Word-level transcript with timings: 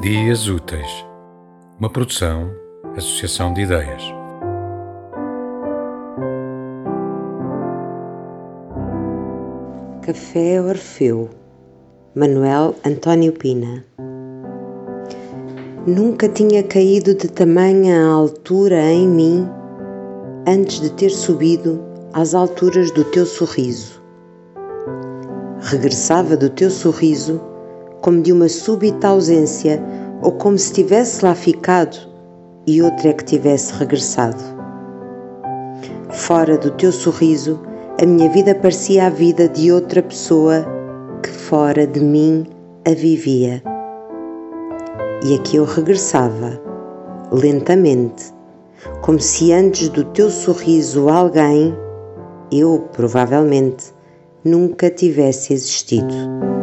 Dias 0.00 0.48
Úteis, 0.48 1.04
uma 1.78 1.90
produção, 1.90 2.50
associação 2.96 3.52
de 3.52 3.60
ideias. 3.60 4.02
Café 10.00 10.62
Orfeu, 10.62 11.28
Manuel 12.14 12.74
António 12.82 13.34
Pina. 13.34 13.84
Nunca 15.86 16.30
tinha 16.30 16.62
caído 16.62 17.14
de 17.14 17.28
tamanha 17.28 18.02
altura 18.02 18.80
em 18.80 19.06
mim 19.06 19.46
antes 20.48 20.80
de 20.80 20.90
ter 20.92 21.10
subido 21.10 21.78
às 22.14 22.34
alturas 22.34 22.90
do 22.92 23.04
teu 23.04 23.26
sorriso. 23.26 24.02
Regressava 25.60 26.38
do 26.38 26.48
teu 26.48 26.70
sorriso 26.70 27.49
como 28.00 28.22
de 28.22 28.32
uma 28.32 28.48
súbita 28.48 29.08
ausência 29.08 29.82
ou 30.22 30.32
como 30.32 30.58
se 30.58 30.72
tivesse 30.72 31.24
lá 31.24 31.34
ficado 31.34 31.96
e 32.66 32.82
outra 32.82 33.08
é 33.08 33.12
que 33.12 33.24
tivesse 33.24 33.72
regressado. 33.74 34.42
Fora 36.10 36.58
do 36.58 36.70
teu 36.72 36.92
sorriso, 36.92 37.60
a 38.00 38.06
minha 38.06 38.28
vida 38.28 38.54
parecia 38.54 39.06
a 39.06 39.10
vida 39.10 39.48
de 39.48 39.72
outra 39.72 40.02
pessoa 40.02 40.66
que 41.22 41.30
fora 41.30 41.86
de 41.86 42.00
mim 42.00 42.46
a 42.86 42.94
vivia. 42.94 43.62
E 45.24 45.34
aqui 45.34 45.56
eu 45.56 45.64
regressava, 45.64 46.60
lentamente, 47.30 48.32
como 49.02 49.20
se 49.20 49.52
antes 49.52 49.88
do 49.90 50.04
teu 50.04 50.30
sorriso 50.30 51.08
alguém, 51.08 51.74
eu 52.50 52.88
provavelmente, 52.92 53.92
nunca 54.44 54.90
tivesse 54.90 55.52
existido. 55.52 56.59